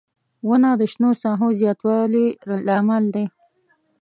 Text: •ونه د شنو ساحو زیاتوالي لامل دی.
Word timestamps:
•ونه 0.47 0.71
د 0.79 0.81
شنو 0.91 1.11
ساحو 1.21 1.47
زیاتوالي 1.59 2.25
لامل 2.67 3.03
دی. 3.15 3.25